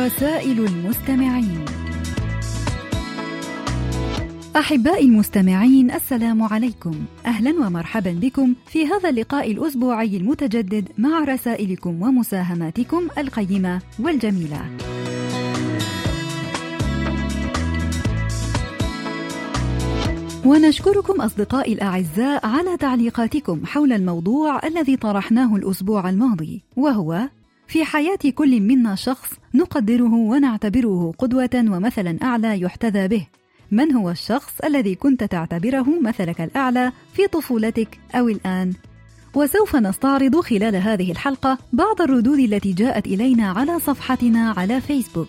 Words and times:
رسائل 0.00 0.64
المستمعين. 0.66 1.64
أحبائي 4.56 5.04
المستمعين 5.04 5.90
السلام 5.90 6.42
عليكم. 6.42 6.94
أهلا 7.26 7.50
ومرحبا 7.50 8.12
بكم 8.12 8.54
في 8.66 8.86
هذا 8.86 9.08
اللقاء 9.08 9.50
الأسبوعي 9.50 10.16
المتجدد 10.16 10.88
مع 10.98 11.24
رسائلكم 11.24 12.02
ومساهماتكم 12.02 13.08
القيمة 13.18 13.80
والجميلة. 13.98 14.60
ونشكركم 20.44 21.20
أصدقائي 21.20 21.72
الأعزاء 21.72 22.46
على 22.46 22.76
تعليقاتكم 22.76 23.66
حول 23.66 23.92
الموضوع 23.92 24.66
الذي 24.66 24.96
طرحناه 24.96 25.56
الأسبوع 25.56 26.10
الماضي 26.10 26.62
وهو 26.76 27.28
في 27.70 27.84
حياة 27.84 28.18
كل 28.34 28.60
منا 28.60 28.94
شخص 28.94 29.28
نقدره 29.54 30.14
ونعتبره 30.14 31.12
قدوة 31.18 31.50
ومثلا 31.54 32.18
أعلى 32.22 32.60
يحتذى 32.60 33.08
به. 33.08 33.26
من 33.70 33.92
هو 33.92 34.10
الشخص 34.10 34.60
الذي 34.64 34.94
كنت 34.94 35.24
تعتبره 35.24 36.00
مثلك 36.02 36.40
الأعلى 36.40 36.92
في 37.12 37.26
طفولتك 37.26 37.98
أو 38.14 38.28
الآن؟ 38.28 38.72
وسوف 39.34 39.76
نستعرض 39.76 40.40
خلال 40.40 40.76
هذه 40.76 41.12
الحلقة 41.12 41.58
بعض 41.72 42.02
الردود 42.02 42.38
التي 42.38 42.72
جاءت 42.72 43.06
إلينا 43.06 43.50
على 43.50 43.78
صفحتنا 43.78 44.54
على 44.56 44.80
فيسبوك. 44.80 45.28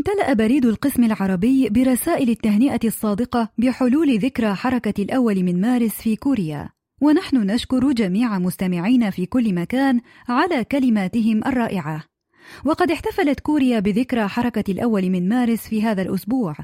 امتلأ 0.00 0.32
بريد 0.32 0.66
القسم 0.66 1.04
العربي 1.04 1.68
برسائل 1.68 2.30
التهنئة 2.30 2.80
الصادقة 2.84 3.48
بحلول 3.58 4.18
ذكرى 4.18 4.54
حركة 4.54 5.02
الأول 5.02 5.42
من 5.42 5.60
مارس 5.60 5.94
في 5.94 6.16
كوريا، 6.16 6.68
ونحن 7.02 7.36
نشكر 7.36 7.92
جميع 7.92 8.38
مستمعينا 8.38 9.10
في 9.10 9.26
كل 9.26 9.54
مكان 9.54 10.00
على 10.28 10.64
كلماتهم 10.64 11.44
الرائعة. 11.46 12.04
وقد 12.64 12.90
احتفلت 12.90 13.40
كوريا 13.40 13.80
بذكرى 13.80 14.28
حركة 14.28 14.72
الأول 14.72 15.10
من 15.10 15.28
مارس 15.28 15.68
في 15.68 15.82
هذا 15.82 16.02
الأسبوع، 16.02 16.56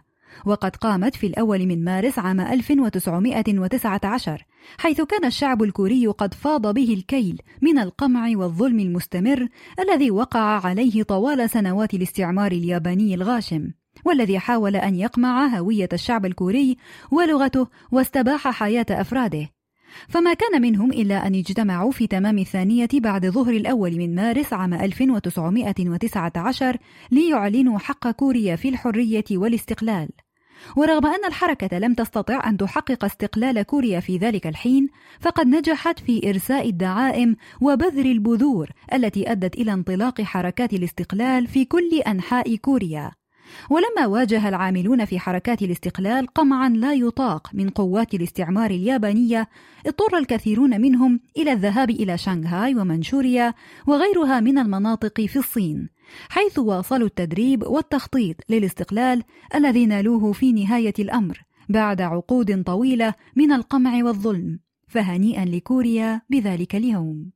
وقد 0.44 0.76
قامت 0.76 1.16
في 1.16 1.26
الأول 1.26 1.66
من 1.66 1.84
مارس 1.84 2.18
عام 2.18 2.40
1919 2.40 4.44
حيث 4.78 5.00
كان 5.00 5.24
الشعب 5.24 5.62
الكوري 5.62 6.06
قد 6.06 6.34
فاض 6.34 6.74
به 6.74 6.94
الكيل 6.94 7.40
من 7.62 7.78
القمع 7.78 8.30
والظلم 8.34 8.80
المستمر 8.80 9.48
الذي 9.80 10.10
وقع 10.10 10.66
عليه 10.66 11.02
طوال 11.02 11.50
سنوات 11.50 11.94
الاستعمار 11.94 12.52
الياباني 12.52 13.14
الغاشم 13.14 13.70
والذي 14.04 14.38
حاول 14.38 14.76
أن 14.76 14.94
يقمع 14.94 15.46
هوية 15.46 15.88
الشعب 15.92 16.26
الكوري 16.26 16.76
ولغته 17.10 17.66
واستباح 17.90 18.48
حياة 18.48 18.86
أفراده. 18.90 19.48
فما 20.08 20.34
كان 20.34 20.62
منهم 20.62 20.92
إلا 20.92 21.26
أن 21.26 21.34
اجتمعوا 21.34 21.90
في 21.90 22.06
تمام 22.06 22.38
الثانية 22.38 22.88
بعد 22.94 23.26
ظهر 23.26 23.52
الأول 23.52 23.96
من 23.96 24.14
مارس 24.14 24.52
عام 24.52 24.74
1919 24.74 26.76
ليعلنوا 27.10 27.78
حق 27.78 28.10
كوريا 28.10 28.56
في 28.56 28.68
الحرية 28.68 29.24
والاستقلال. 29.30 30.08
ورغم 30.76 31.06
أن 31.06 31.24
الحركة 31.26 31.78
لم 31.78 31.94
تستطع 31.94 32.48
أن 32.48 32.56
تحقق 32.56 33.04
استقلال 33.04 33.62
كوريا 33.62 34.00
في 34.00 34.16
ذلك 34.16 34.46
الحين، 34.46 34.88
فقد 35.20 35.46
نجحت 35.46 35.98
في 35.98 36.30
إرساء 36.30 36.68
الدعائم 36.68 37.36
وبذر 37.60 38.04
البذور 38.04 38.70
التي 38.92 39.32
أدت 39.32 39.54
إلى 39.54 39.72
انطلاق 39.72 40.22
حركات 40.22 40.72
الاستقلال 40.72 41.46
في 41.46 41.64
كل 41.64 42.00
أنحاء 42.06 42.56
كوريا. 42.56 43.12
ولما 43.70 44.06
واجه 44.06 44.48
العاملون 44.48 45.04
في 45.04 45.18
حركات 45.18 45.62
الاستقلال 45.62 46.26
قمعا 46.26 46.68
لا 46.68 46.92
يطاق 46.94 47.50
من 47.54 47.70
قوات 47.70 48.14
الاستعمار 48.14 48.70
اليابانية 48.70 49.48
اضطر 49.86 50.18
الكثيرون 50.18 50.80
منهم 50.80 51.20
إلى 51.36 51.52
الذهاب 51.52 51.90
إلى 51.90 52.18
شنغهاي 52.18 52.74
ومنشوريا 52.74 53.54
وغيرها 53.86 54.40
من 54.40 54.58
المناطق 54.58 55.20
في 55.20 55.38
الصين 55.38 55.88
حيث 56.28 56.58
واصلوا 56.58 57.06
التدريب 57.06 57.62
والتخطيط 57.62 58.36
للاستقلال 58.48 59.22
الذي 59.54 59.86
نالوه 59.86 60.32
في 60.32 60.52
نهاية 60.52 60.94
الأمر 60.98 61.42
بعد 61.68 62.00
عقود 62.00 62.62
طويلة 62.62 63.14
من 63.36 63.52
القمع 63.52 64.04
والظلم 64.04 64.58
فهنيئا 64.88 65.44
لكوريا 65.44 66.20
بذلك 66.30 66.74
اليوم. 66.74 67.35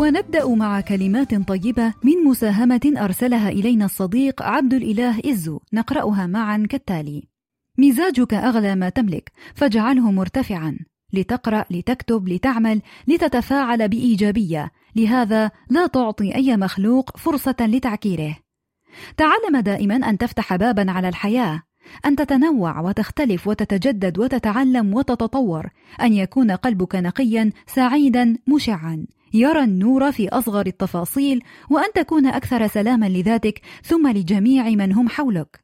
ونبدأ 0.00 0.48
مع 0.54 0.80
كلمات 0.80 1.34
طيبة 1.34 1.94
من 2.04 2.24
مساهمة 2.24 2.92
أرسلها 2.96 3.48
إلينا 3.48 3.84
الصديق 3.84 4.42
عبد 4.42 4.74
الإله 4.74 5.20
إزو. 5.26 5.60
نقرأها 5.72 6.26
معا 6.26 6.66
كالتالي: 6.70 7.28
مزاجك 7.78 8.34
أغلى 8.34 8.74
ما 8.74 8.88
تملك، 8.88 9.32
فاجعله 9.54 10.10
مرتفعا، 10.10 10.78
لتقرأ، 11.12 11.64
لتكتب، 11.70 12.28
لتعمل، 12.28 12.82
لتتفاعل 13.08 13.88
بإيجابية، 13.88 14.70
لهذا 14.96 15.50
لا 15.70 15.86
تعطي 15.86 16.34
أي 16.34 16.56
مخلوق 16.56 17.16
فرصة 17.16 17.56
لتعكيره. 17.60 18.36
تعلم 19.16 19.60
دائما 19.60 19.96
أن 19.96 20.18
تفتح 20.18 20.56
بابا 20.56 20.90
على 20.90 21.08
الحياة، 21.08 21.62
أن 22.06 22.16
تتنوع 22.16 22.80
وتختلف 22.80 23.48
وتتجدد 23.48 24.18
وتتعلم 24.18 24.94
وتتطور، 24.94 25.70
أن 26.02 26.12
يكون 26.12 26.50
قلبك 26.50 26.94
نقيا، 26.94 27.52
سعيدا، 27.66 28.36
مشعا، 28.46 29.06
يرى 29.32 29.64
النور 29.64 30.12
في 30.12 30.28
أصغر 30.28 30.66
التفاصيل 30.66 31.42
وأن 31.70 31.92
تكون 31.94 32.26
أكثر 32.26 32.66
سلاما 32.66 33.08
لذاتك 33.08 33.60
ثم 33.84 34.08
لجميع 34.08 34.70
من 34.70 34.92
هم 34.92 35.08
حولك. 35.08 35.60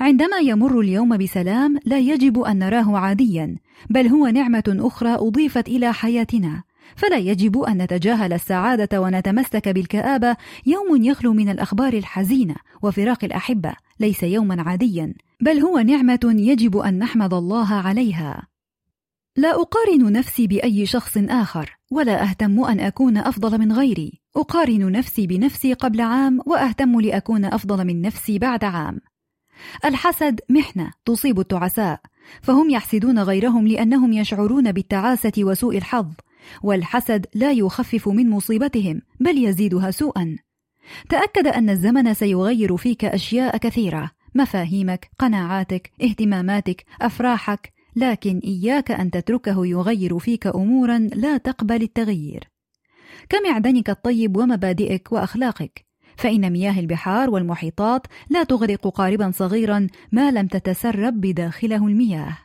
عندما 0.00 0.36
يمر 0.36 0.80
اليوم 0.80 1.16
بسلام 1.16 1.78
لا 1.86 1.98
يجب 1.98 2.38
أن 2.38 2.58
نراه 2.58 2.98
عاديا 2.98 3.56
بل 3.90 4.06
هو 4.06 4.26
نعمة 4.26 4.76
أخرى 4.80 5.14
أضيفت 5.14 5.68
إلى 5.68 5.92
حياتنا. 5.92 6.62
فلا 6.96 7.16
يجب 7.16 7.58
أن 7.58 7.82
نتجاهل 7.82 8.32
السعادة 8.32 9.00
ونتمسك 9.00 9.68
بالكآبة. 9.68 10.36
يوم 10.66 11.04
يخلو 11.04 11.32
من 11.32 11.48
الأخبار 11.48 11.92
الحزينة 11.92 12.54
وفراق 12.82 13.24
الأحبة 13.24 13.72
ليس 14.00 14.22
يوما 14.22 14.62
عاديا 14.62 15.14
بل 15.40 15.58
هو 15.58 15.78
نعمة 15.78 16.20
يجب 16.24 16.76
أن 16.76 16.98
نحمد 16.98 17.34
الله 17.34 17.74
عليها. 17.74 18.46
لا 19.36 19.60
أقارن 19.60 20.12
نفسي 20.12 20.46
بأي 20.46 20.86
شخص 20.86 21.16
آخر. 21.16 21.79
ولا 21.90 22.22
أهتم 22.22 22.64
أن 22.64 22.80
أكون 22.80 23.16
أفضل 23.16 23.58
من 23.58 23.72
غيري. 23.72 24.20
أقارن 24.36 24.92
نفسي 24.92 25.26
بنفسي 25.26 25.72
قبل 25.72 26.00
عام 26.00 26.40
وأهتم 26.46 27.00
لأكون 27.00 27.44
أفضل 27.44 27.86
من 27.86 28.02
نفسي 28.02 28.38
بعد 28.38 28.64
عام. 28.64 29.00
الحسد 29.84 30.40
محنة 30.48 30.90
تصيب 31.04 31.40
التعساء 31.40 32.00
فهم 32.42 32.70
يحسدون 32.70 33.18
غيرهم 33.18 33.68
لأنهم 33.68 34.12
يشعرون 34.12 34.72
بالتعاسة 34.72 35.32
وسوء 35.38 35.76
الحظ 35.76 36.06
والحسد 36.62 37.26
لا 37.34 37.52
يخفف 37.52 38.08
من 38.08 38.30
مصيبتهم 38.30 39.02
بل 39.20 39.44
يزيدها 39.44 39.90
سوءا. 39.90 40.36
تأكد 41.08 41.46
أن 41.46 41.70
الزمن 41.70 42.14
سيغير 42.14 42.76
فيك 42.76 43.04
أشياء 43.04 43.56
كثيرة 43.56 44.10
مفاهيمك 44.34 45.10
قناعاتك 45.18 45.90
اهتماماتك 46.02 46.84
أفراحك. 47.00 47.72
لكن 47.96 48.40
إياك 48.44 48.90
أن 48.90 49.10
تتركه 49.10 49.66
يغير 49.66 50.18
فيك 50.18 50.46
أمورا 50.46 50.98
لا 50.98 51.36
تقبل 51.36 51.82
التغيير. 51.82 52.48
كمعدنك 53.28 53.90
الطيب 53.90 54.36
ومبادئك 54.36 55.12
وأخلاقك؟ 55.12 55.84
فإن 56.16 56.50
مياه 56.50 56.80
البحار 56.80 57.30
والمحيطات 57.30 58.06
لا 58.30 58.42
تغرق 58.42 58.88
قاربا 58.88 59.30
صغيرا 59.30 59.86
ما 60.12 60.30
لم 60.30 60.46
تتسرب 60.46 61.20
بداخله 61.20 61.86
المياه. 61.86 62.38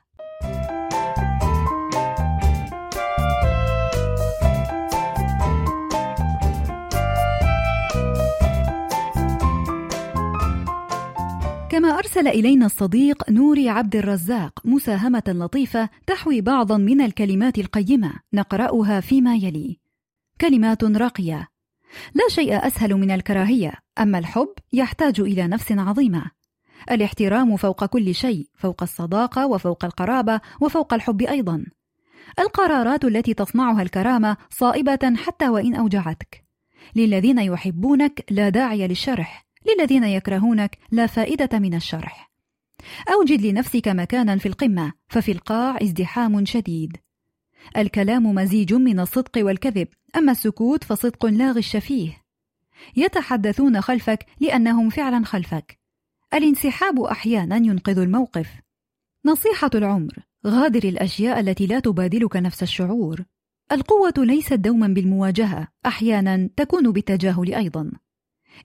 كما 11.76 11.98
أرسل 12.00 12.28
إلينا 12.28 12.66
الصديق 12.66 13.30
نوري 13.30 13.70
عبد 13.70 13.96
الرزاق 13.96 14.60
مساهمة 14.66 15.24
لطيفة 15.28 15.90
تحوي 16.08 16.42
بعضا 16.42 16.78
من 16.78 17.02
الكلمات 17.02 17.58
القيمة 17.58 18.14
نقرأها 18.34 19.00
فيما 19.00 19.36
يلي. 19.36 19.80
كلمات 20.42 20.84
راقية. 20.84 21.48
لا 22.14 22.24
شيء 22.30 22.68
أسهل 22.68 22.96
من 22.96 23.12
الكراهية 23.12 23.74
أما 24.00 24.20
الحب 24.20 24.54
يحتاج 24.74 25.20
إلى 25.20 25.48
نفس 25.48 25.72
عظيمة. 25.72 26.32
الاحترام 26.92 27.58
فوق 27.58 27.86
كل 27.86 28.16
شيء 28.16 28.48
فوق 28.58 28.84
الصداقة 28.84 29.48
وفوق 29.48 29.86
القرابة 29.86 30.42
وفوق 30.62 30.94
الحب 30.94 31.22
أيضا. 31.22 31.66
القرارات 32.40 33.06
التي 33.06 33.34
تصنعها 33.34 33.82
الكرامة 33.82 34.38
صائبة 34.50 35.16
حتى 35.16 35.50
وإن 35.50 35.76
أوجعتك. 35.76 36.46
للذين 36.96 37.40
يحبونك 37.40 38.26
لا 38.30 38.50
داعي 38.50 38.88
للشرح. 38.88 39.45
للذين 39.66 40.04
يكرهونك 40.04 40.78
لا 40.92 41.08
فائدة 41.08 41.60
من 41.60 41.74
الشرح. 41.74 42.32
أوجد 43.14 43.42
لنفسك 43.42 43.88
مكانا 43.88 44.38
في 44.38 44.46
القمة 44.46 44.94
ففي 45.08 45.32
القاع 45.32 45.78
ازدحام 45.82 46.46
شديد. 46.46 46.98
الكلام 47.78 48.36
مزيج 48.36 48.74
من 48.74 49.00
الصدق 49.00 49.32
والكذب 49.38 49.88
أما 50.16 50.32
السكوت 50.32 50.84
فصدق 50.84 51.26
لا 51.26 51.52
غش 51.52 51.78
فيه. 51.78 52.22
يتحدثون 52.98 53.82
خلفك 53.82 54.26
لأنهم 54.40 54.90
فعلا 54.90 55.26
خلفك. 55.26 55.80
الانسحاب 56.34 57.00
أحيانا 57.00 57.56
ينقذ 57.56 58.00
الموقف. 58.00 58.48
نصيحة 59.26 59.70
العمر 59.76 60.14
غادر 60.48 60.90
الأشياء 60.90 61.40
التي 61.40 61.66
لا 61.66 61.80
تبادلك 61.80 62.36
نفس 62.36 62.64
الشعور. 62.64 63.26
القوة 63.72 64.14
ليست 64.18 64.54
دوما 64.54 64.88
بالمواجهة 64.88 65.68
أحيانا 65.86 66.50
تكون 66.58 66.92
بالتجاهل 66.92 67.54
أيضا. 67.54 67.92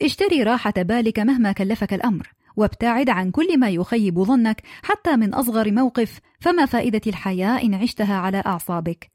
اشتري 0.02 0.42
راحة 0.42 0.72
بالك 0.76 1.18
مهما 1.18 1.52
كلفك 1.52 1.94
الأمر 1.94 2.32
وابتعد 2.56 3.10
عن 3.10 3.30
كل 3.30 3.58
ما 3.58 3.70
يخيب 3.70 4.22
ظنك 4.22 4.62
حتى 4.82 5.16
من 5.16 5.34
أصغر 5.34 5.72
موقف 5.72 6.20
فما 6.40 6.66
فائدة 6.66 7.00
الحياة 7.06 7.62
إن 7.62 7.74
عشتها 7.74 8.16
على 8.16 8.42
أعصابك؟ 8.46 9.10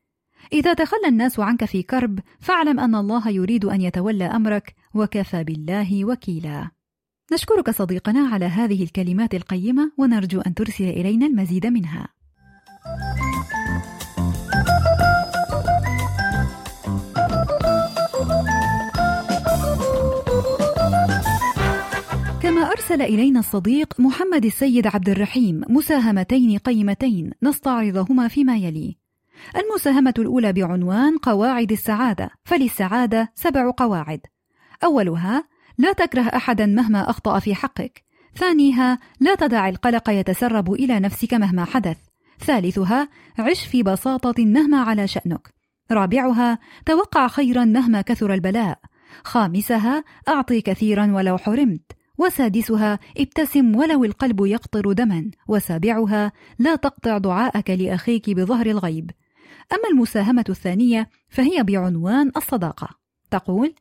إذا 0.54 0.74
تخلى 0.74 1.07
الناس 1.07 1.39
عنك 1.39 1.66
في 1.66 1.83
كرب 1.83 2.19
فاعلم 2.39 2.80
أن 2.80 2.95
الله 2.95 3.30
يريد 3.30 3.66
أن 3.66 3.81
يتولى 3.81 4.25
أمرك 4.25 4.75
وكفى 4.94 5.44
بالله 5.44 6.06
وكيلا. 6.06 6.69
نشكرك 7.33 7.69
صديقنا 7.69 8.30
على 8.33 8.45
هذه 8.45 8.83
الكلمات 8.83 9.36
القيمة 9.36 9.92
ونرجو 9.98 10.42
أن 10.42 10.54
ترسل 10.54 10.83
إلينا 10.83 11.25
المزيد 11.25 11.66
منها. 11.66 12.14
أرسل 22.86 23.02
إلينا 23.02 23.40
الصديق 23.40 24.00
محمد 24.00 24.46
السيد 24.46 24.88
عبد 24.88 25.10
الرحيم 25.10 25.62
مساهمتين 25.70 26.58
قيمتين 26.58 27.32
نستعرضهما 27.44 28.28
فيما 28.28 28.58
يلي. 28.58 28.98
المساهمة 29.56 30.14
الأولى 30.20 30.54
بعنوان 30.54 31.18
قواعد 31.18 31.72
السعادة، 31.72 32.30
فللسعادة 32.44 33.32
سبع 33.36 33.72
قواعد. 33.78 34.20
أولها: 34.84 35.44
لا 35.78 35.94
تكره 35.94 36.22
أحدا 36.22 36.66
مهما 36.66 37.10
أخطأ 37.10 37.40
في 37.40 37.56
حقك. 37.56 38.04
ثانيها: 38.36 39.00
لا 39.20 39.36
تدع 39.36 39.70
القلق 39.70 40.10
يتسرب 40.10 40.74
إلى 40.74 41.00
نفسك 41.00 41.34
مهما 41.34 41.66
حدث. 41.66 41.98
ثالثها: 42.40 43.10
عش 43.40 43.66
في 43.66 43.84
بساطة 43.84 44.46
مهما 44.46 44.78
على 44.78 45.08
شأنك. 45.08 45.54
رابعها: 45.92 46.60
توقع 46.86 47.28
خيرا 47.28 47.66
مهما 47.66 48.02
كثر 48.02 48.34
البلاء. 48.34 48.80
خامسها: 49.24 50.04
أعطي 50.28 50.62
كثيرا 50.62 51.12
ولو 51.12 51.38
حرمت. 51.38 52.05
وسادسها 52.17 53.00
ابتسم 53.17 53.75
ولو 53.75 54.03
القلب 54.03 54.45
يقطر 54.45 54.91
دما. 54.91 55.31
وسابعها 55.47 56.31
لا 56.59 56.75
تقطع 56.75 57.17
دعاءك 57.17 57.69
لأخيك 57.69 58.29
بظهر 58.29 58.65
الغيب. 58.65 59.12
أما 59.73 59.89
المساهمة 59.91 60.45
الثانية 60.50 61.09
فهي 61.29 61.63
بعنوان 61.63 62.31
الصداقة. 62.38 62.89
تقول 63.31 63.73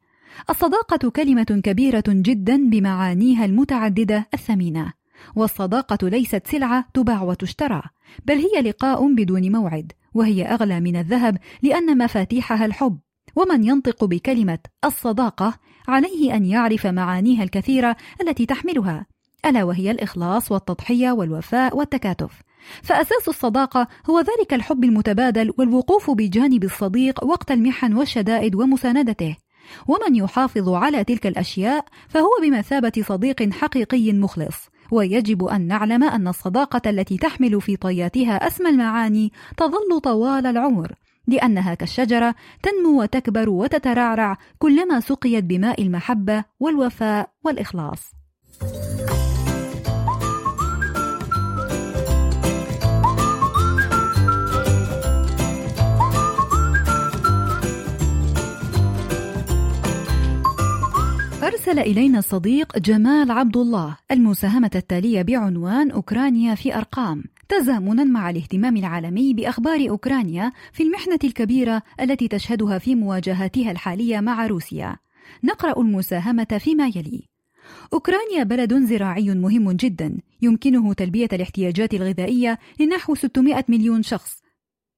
الصداقة 0.51 1.11
كلمة 1.11 1.61
كبيرة 1.65 2.05
جدا 2.09 2.69
بمعانيها 2.71 3.45
المتعددة 3.45 4.29
الثمينة. 4.35 4.93
والصداقة 5.37 6.09
ليست 6.09 6.47
سلعة 6.47 6.89
تباع 6.95 7.23
وتشترى 7.23 7.83
بل 8.25 8.35
هي 8.35 8.63
لقاء 8.63 9.15
بدون 9.15 9.53
موعد. 9.53 9.93
وهي 10.15 10.45
أغلى 10.45 10.81
من 10.81 10.97
الذهب 10.97 11.39
لأن 11.63 11.99
مفاتيحها 11.99 12.67
الحب. 12.67 12.99
ومن 13.37 13.65
ينطق 13.65 14.05
بكلمة 14.05 14.59
الصداقة 14.85 15.59
عليه 15.89 16.35
أن 16.35 16.45
يعرف 16.45 16.87
معانيها 16.87 17.43
الكثيرة 17.43 17.97
التي 18.21 18.47
تحملها 18.47 19.07
ألا 19.47 19.65
وهي 19.65 19.91
الإخلاص 19.91 20.53
والتضحية 20.53 21.11
والوفاء 21.11 21.77
والتكاتف. 21.77 22.43
فأساس 22.83 23.29
الصداقة 23.29 23.89
هو 24.11 24.21
ذلك 24.21 24.55
الحب 24.55 24.85
المتبادل 24.85 25.53
والوقوف 25.59 26.11
بجانب 26.11 26.65
الصديق 26.65 27.25
وقت 27.25 27.51
المحن 27.51 27.95
والشدائد 27.95 28.55
ومساندته. 28.55 29.37
ومن 29.89 30.17
يحافظ 30.17 30.69
على 30.69 31.05
تلك 31.05 31.27
الأشياء 31.27 31.85
فهو 32.09 32.31
بمثابة 32.43 32.93
صديق 33.09 33.53
حقيقي 33.53 34.13
مخلص. 34.13 34.69
ويجب 34.91 35.45
أن 35.45 35.67
نعلم 35.67 36.05
أن 36.05 36.29
الصداقة 36.29 36.91
التي 36.91 37.17
تحمل 37.17 37.61
في 37.61 37.77
طياتها 37.77 38.47
أسمى 38.47 38.71
المعاني 38.71 39.33
تظل 39.57 40.01
طوال 40.03 40.47
العمر. 40.47 40.93
لأنها 41.27 41.75
كالشجرة 41.75 42.35
تنمو 42.63 43.03
وتكبر 43.03 43.51
وتترعرع 43.51 44.39
كلما 44.59 45.01
سقيت 45.01 45.45
بماء 45.45 45.83
المحبة 45.83 46.45
والوفاء 46.61 47.31
والإخلاص. 47.45 48.13
أرسل 61.43 61.79
إلينا 61.79 62.19
الصديق 62.19 62.79
جمال 62.79 63.31
عبد 63.31 63.57
الله 63.57 63.97
المساهمة 64.11 64.71
التالية 64.75 65.23
بعنوان 65.23 65.91
أوكرانيا 65.91 66.55
في 66.55 66.77
أرقام 66.77 67.25
تزامنا 67.61 68.05
مع 68.05 68.31
الاهتمام 68.31 68.77
العالمي 68.77 69.35
بأخبار 69.35 69.91
أوكرانيا 69.91 70.53
في 70.73 70.83
المحنة 70.83 71.19
الكبيرة 71.25 71.83
التي 72.01 72.29
تشهدها 72.29 72.79
في 72.79 72.95
مواجهاتها 72.95 73.71
الحالية 73.71 74.21
مع 74.21 74.47
روسيا. 74.47 74.97
نقرأ 75.45 75.81
المساهمة 75.81 76.59
فيما 76.61 76.87
يلي. 76.87 77.29
أوكرانيا 77.93 78.43
بلد 78.43 78.85
زراعي 78.85 79.35
مهم 79.35 79.73
جدا 79.73 80.19
يمكنه 80.43 80.93
تلبية 80.93 81.29
الاحتياجات 81.33 81.95
الغذائية 81.95 82.59
لنحو 82.81 83.15
600 83.15 83.65
مليون 83.69 84.03
شخص. 84.03 84.43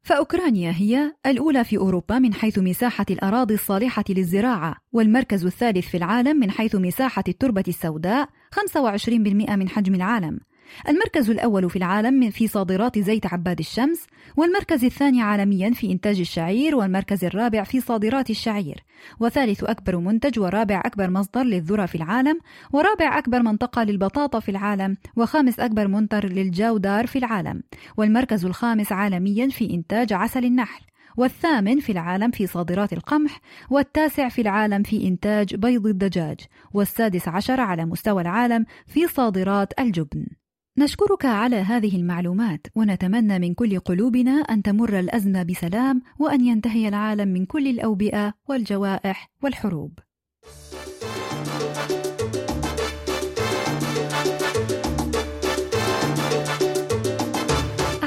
فأوكرانيا 0.02 0.72
هي 0.76 1.14
الأولى 1.26 1.64
في 1.64 1.76
أوروبا 1.76 2.18
من 2.18 2.34
حيث 2.34 2.58
مساحة 2.58 3.06
الأراضي 3.10 3.54
الصالحة 3.54 4.04
للزراعة 4.08 4.76
والمركز 4.92 5.46
الثالث 5.46 5.88
في 5.88 5.96
العالم 5.96 6.36
من 6.36 6.50
حيث 6.50 6.74
مساحة 6.74 7.24
التربة 7.28 7.64
السوداء 7.68 8.28
25% 8.52 9.56
من 9.56 9.68
حجم 9.68 9.94
العالم. 9.94 10.40
المركز 10.88 11.30
الأول 11.30 11.70
في 11.70 11.76
العالم 11.76 12.30
في 12.30 12.46
صادرات 12.48 12.98
زيت 12.98 13.26
عباد 13.26 13.58
الشمس 13.58 14.06
والمركز 14.36 14.84
الثاني 14.84 15.22
عالميا 15.22 15.70
في 15.70 15.92
إنتاج 15.92 16.20
الشعير 16.20 16.76
والمركز 16.76 17.24
الرابع 17.24 17.62
في 17.62 17.80
صادرات 17.80 18.30
الشعير. 18.30 18.84
وثالث 19.20 19.64
أكبر 19.64 19.96
منتج 19.96 20.38
ورابع 20.38 20.82
أكبر 20.84 21.10
مصدر 21.10 21.42
للذرة 21.42 21.86
في 21.86 21.94
العالم 21.94 22.40
ورابع 22.72 23.18
أكبر 23.18 23.42
منطقة 23.42 23.84
للبطاطا 23.84 24.40
في 24.40 24.50
العالم 24.50 24.96
وخامس 25.16 25.60
أكبر 25.60 25.88
منتر 25.88 26.26
للجودار 26.26 27.06
في 27.06 27.18
العالم. 27.18 27.62
والمركز 27.96 28.44
الخامس 28.44 28.92
عالميا 28.92 29.48
في 29.48 29.74
إنتاج 29.74 30.12
عسل 30.12 30.44
النحل. 30.44 30.82
والثامن 31.16 31.80
في 31.80 31.92
العالم 31.92 32.30
في 32.30 32.46
صادرات 32.46 32.92
القمح 32.92 33.40
والتاسع 33.70 34.28
في 34.28 34.40
العالم 34.40 34.82
في 34.82 35.08
إنتاج 35.08 35.54
بيض 35.54 35.86
الدجاج. 35.86 36.40
والسادس 36.72 37.28
عشر 37.28 37.60
على 37.60 37.84
مستوى 37.84 38.22
العالم 38.22 38.64
في 38.86 39.06
صادرات 39.06 39.80
الجبن. 39.80 40.26
نشكرك 40.78 41.24
على 41.24 41.56
هذه 41.56 41.96
المعلومات 41.96 42.66
ونتمنى 42.74 43.38
من 43.38 43.54
كل 43.54 43.78
قلوبنا 43.78 44.30
أن 44.30 44.62
تمر 44.62 44.98
الأزمة 44.98 45.42
بسلام 45.42 46.02
وأن 46.18 46.44
ينتهي 46.44 46.88
العالم 46.88 47.28
من 47.28 47.46
كل 47.46 47.66
الأوبئة 47.66 48.34
والجوائح 48.48 49.30
والحروب. 49.42 49.98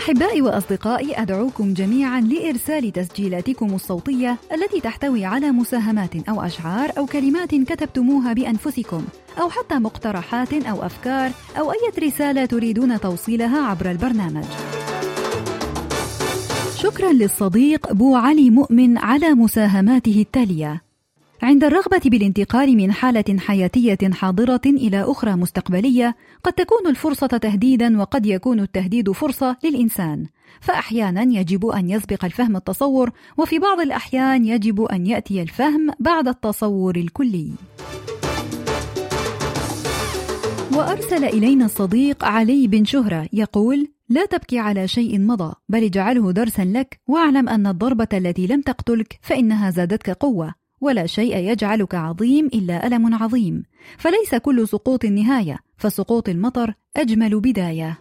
أحبائي 0.10 0.42
وأصدقائي 0.42 1.22
أدعوكم 1.22 1.74
جميعا 1.74 2.22
لإرسال 2.22 2.92
تسجيلاتكم 2.92 3.74
الصوتية 3.74 4.38
التي 4.54 4.80
تحتوي 4.82 5.26
على 5.26 5.52
مساهمات 5.52 6.30
أو 6.30 6.42
أشعار 6.42 6.92
أو 6.98 7.06
كلمات 7.06 7.56
كتبتموها 7.56 8.34
بأنفسكم 8.34 9.04
أو 9.42 9.50
حتى 9.50 9.76
مقترحات 9.76 10.54
أو 10.54 10.86
أفكار 10.86 11.32
أو 11.60 11.72
أي 11.72 12.08
رسالة 12.08 12.46
تريدون 12.46 13.00
توصيلها 13.00 13.66
عبر 13.66 13.92
البرنامج. 13.92 14.46
شكرا 16.76 17.12
للصديق 17.12 17.94
بو 17.94 18.16
علي 18.16 18.50
مؤمن 18.50 18.98
على 18.98 19.34
مساهماته 19.34 20.22
التالية 20.22 20.89
عند 21.42 21.64
الرغبة 21.64 22.02
بالانتقال 22.06 22.78
من 22.78 22.92
حالة 22.92 23.38
حياتية 23.40 23.98
حاضرة 24.12 24.62
إلى 24.66 25.04
أخرى 25.04 25.32
مستقبلية، 25.32 26.16
قد 26.44 26.54
تكون 26.54 26.88
الفرصة 26.88 27.28
تهديدا 27.28 28.00
وقد 28.00 28.26
يكون 28.26 28.60
التهديد 28.60 29.12
فرصة 29.12 29.58
للإنسان، 29.64 30.26
فأحيانا 30.62 31.40
يجب 31.40 31.66
أن 31.66 31.90
يسبق 31.90 32.26
الفهم 32.26 32.56
التصور، 32.56 33.12
وفي 33.38 33.60
بعض 33.60 33.80
الأحيان 33.80 34.46
يجب 34.46 34.82
أن 34.82 35.08
يأتي 35.08 35.42
الفهم 35.42 35.90
بعد 36.00 36.28
التصور 36.28 36.96
الكلي. 36.96 37.52
وأرسل 40.74 41.24
إلينا 41.26 41.66
الصديق 41.66 42.26
علي 42.26 42.68
بن 42.68 42.86
شهرة 42.86 43.30
يقول: 43.34 43.88
لا 44.10 44.26
تبكي 44.26 44.60
على 44.60 44.88
شيء 44.88 45.20
مضى، 45.20 45.54
بل 45.70 45.84
اجعله 45.84 46.32
درسا 46.32 46.62
لك، 46.62 47.00
واعلم 47.08 47.50
أن 47.50 47.68
الضربة 47.68 48.08
التي 48.14 48.48
لم 48.48 48.62
تقتلك 48.62 49.20
فإنها 49.22 49.70
زادتك 49.70 50.10
قوة، 50.10 50.54
ولا 50.82 51.06
شيء 51.06 51.38
يجعلك 51.38 51.96
عظيم 51.96 52.46
إلا 52.46 52.88
ألم 52.88 53.16
عظيم، 53.16 53.64
فليس 53.98 54.36
كل 54.36 54.68
سقوط 54.68 55.06
نهاية، 55.06 55.60
فسقوط 55.78 56.30
المطر 56.30 56.74
أجمل 56.98 57.40
بداية. 57.40 58.00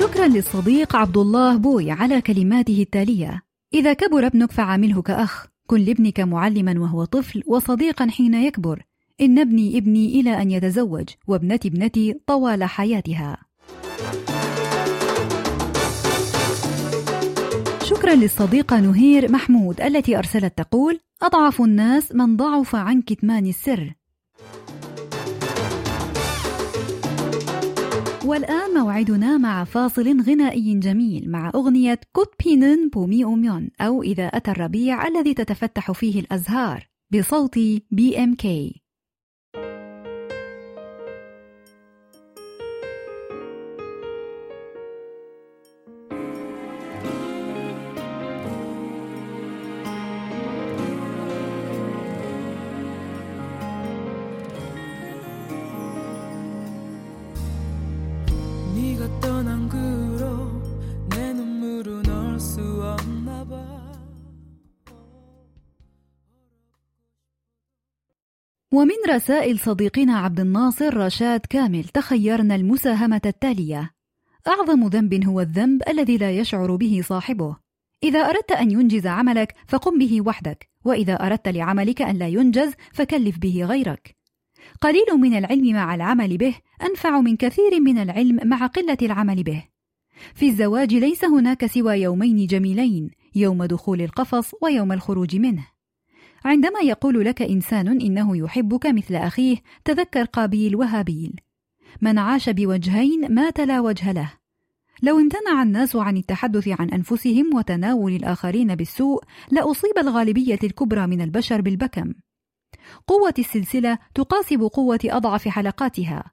شكرا 0.00 0.26
للصديق 0.26 0.96
عبد 0.96 1.16
الله 1.16 1.56
بوي 1.56 1.90
على 1.90 2.20
كلماته 2.20 2.82
التالية: 2.82 3.42
إذا 3.74 3.92
كبر 3.92 4.26
ابنك 4.26 4.52
فعامله 4.52 5.02
كأخ، 5.02 5.46
كن 5.66 5.80
لابنك 5.80 6.20
معلما 6.20 6.80
وهو 6.80 7.04
طفل 7.04 7.42
وصديقا 7.46 8.06
حين 8.10 8.34
يكبر. 8.34 8.82
إن 9.20 9.38
ابني 9.38 9.78
ابني 9.78 10.20
إلى 10.20 10.42
أن 10.42 10.50
يتزوج 10.50 11.08
وابنتي 11.28 11.68
ابنتي 11.68 12.14
طوال 12.26 12.64
حياتها. 12.64 13.36
شكرا 17.84 18.14
للصديقة 18.14 18.80
نهير 18.80 19.32
محمود 19.32 19.80
التي 19.80 20.18
أرسلت 20.18 20.58
تقول 20.58 21.00
أضعف 21.22 21.60
الناس 21.60 22.14
من 22.14 22.36
ضعف 22.36 22.74
عن 22.74 23.02
كتمان 23.02 23.46
السر. 23.46 23.94
والآن 28.24 28.74
موعدنا 28.74 29.38
مع 29.38 29.64
فاصل 29.64 30.20
غنائي 30.20 30.78
جميل 30.78 31.30
مع 31.30 31.52
أغنية 31.54 32.00
كوت 32.12 32.34
بينن 32.44 32.88
بومي 32.88 33.24
أوميون 33.24 33.70
أو 33.80 34.02
إذا 34.02 34.26
أتى 34.26 34.50
الربيع 34.50 35.06
الذي 35.08 35.34
تتفتح 35.34 35.92
فيه 35.92 36.20
الأزهار 36.20 36.88
بصوت 37.12 37.58
بي 37.90 38.18
إم 38.18 38.34
كي. 38.34 38.83
ومن 68.74 68.96
رسائل 69.08 69.58
صديقنا 69.58 70.18
عبد 70.18 70.40
الناصر 70.40 70.96
رشاد 70.96 71.40
كامل 71.40 71.84
تخيرنا 71.84 72.54
المساهمة 72.54 73.20
التالية: 73.26 73.90
أعظم 74.48 74.86
ذنب 74.86 75.24
هو 75.24 75.40
الذنب 75.40 75.82
الذي 75.88 76.16
لا 76.16 76.30
يشعر 76.30 76.76
به 76.76 77.00
صاحبه. 77.04 77.56
إذا 78.02 78.18
أردت 78.18 78.52
أن 78.52 78.70
ينجز 78.70 79.06
عملك 79.06 79.54
فقم 79.66 79.98
به 79.98 80.20
وحدك، 80.20 80.68
وإذا 80.84 81.14
أردت 81.14 81.48
لعملك 81.48 82.02
أن 82.02 82.16
لا 82.16 82.28
ينجز 82.28 82.72
فكلف 82.92 83.38
به 83.38 83.64
غيرك. 83.64 84.16
قليل 84.80 85.18
من 85.20 85.38
العلم 85.38 85.72
مع 85.72 85.94
العمل 85.94 86.36
به 86.36 86.54
أنفع 86.82 87.20
من 87.20 87.36
كثير 87.36 87.80
من 87.80 87.98
العلم 87.98 88.48
مع 88.48 88.66
قلة 88.66 88.98
العمل 89.02 89.42
به. 89.42 89.64
في 90.34 90.46
الزواج 90.48 90.94
ليس 90.94 91.24
هناك 91.24 91.66
سوى 91.66 91.94
يومين 91.94 92.46
جميلين، 92.46 93.10
يوم 93.34 93.64
دخول 93.64 94.02
القفص 94.02 94.50
ويوم 94.62 94.92
الخروج 94.92 95.36
منه. 95.36 95.73
عندما 96.44 96.80
يقول 96.80 97.24
لك 97.24 97.42
إنسان 97.42 97.88
إنه 97.88 98.36
يحبك 98.36 98.86
مثل 98.86 99.14
أخيه 99.14 99.56
تذكر 99.84 100.24
قابيل 100.24 100.76
وهابيل. 100.76 101.40
من 102.00 102.18
عاش 102.18 102.48
بوجهين 102.48 103.34
مات 103.34 103.60
لا 103.60 103.80
وجه 103.80 104.12
له. 104.12 104.32
لو 105.02 105.18
امتنع 105.18 105.62
الناس 105.62 105.96
عن 105.96 106.16
التحدث 106.16 106.68
عن 106.68 106.90
أنفسهم 106.90 107.54
وتناول 107.54 108.12
الآخرين 108.12 108.74
بالسوء 108.74 109.22
لأصيب 109.50 109.98
الغالبية 109.98 110.58
الكبرى 110.64 111.06
من 111.06 111.20
البشر 111.20 111.60
بالبكم. 111.60 112.14
قوة 113.06 113.34
السلسلة 113.38 113.98
تقاسب 114.14 114.60
قوة 114.60 115.00
أضعف 115.04 115.48
حلقاتها. 115.48 116.24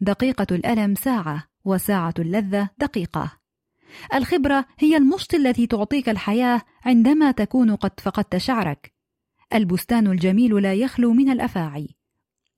دقيقة 0.00 0.46
الألم 0.50 0.94
ساعة 0.94 1.44
وساعة 1.64 2.14
اللذة 2.18 2.68
دقيقة. 2.78 3.32
الخبرة 4.14 4.64
هي 4.78 4.96
المشط 4.96 5.34
التي 5.34 5.66
تعطيك 5.66 6.08
الحياة 6.08 6.62
عندما 6.84 7.30
تكون 7.30 7.76
قد 7.76 8.00
فقدت 8.00 8.36
شعرك. 8.36 8.97
البستان 9.54 10.06
الجميل 10.06 10.62
لا 10.62 10.74
يخلو 10.74 11.12
من 11.12 11.30
الأفاعي. 11.30 11.88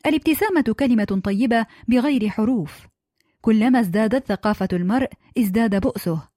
الابتسامة 0.07 0.75
كلمة 0.79 1.21
طيبة 1.25 1.67
بغير 1.89 2.29
حروف. 2.29 2.87
كلما 3.41 3.81
ازدادت 3.81 4.27
ثقافة 4.27 4.69
المرء 4.73 5.09
ازداد 5.39 5.81
بؤسه. 5.81 6.29